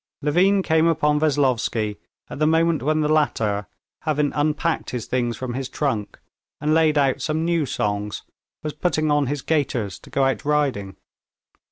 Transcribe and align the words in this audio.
Levin 0.23 0.63
came 0.63 0.87
upon 0.87 1.19
Veslovsky 1.19 1.97
at 2.27 2.39
the 2.39 2.47
moment 2.47 2.81
when 2.81 3.01
the 3.01 3.07
latter, 3.07 3.67
having 3.99 4.33
unpacked 4.33 4.89
his 4.89 5.05
things 5.05 5.37
from 5.37 5.53
his 5.53 5.69
trunk, 5.69 6.19
and 6.59 6.73
laid 6.73 6.97
out 6.97 7.21
some 7.21 7.45
new 7.45 7.67
songs, 7.67 8.23
was 8.63 8.73
putting 8.73 9.11
on 9.11 9.27
his 9.27 9.43
gaiters 9.43 9.99
to 9.99 10.09
go 10.09 10.23
out 10.23 10.43
riding. 10.43 10.95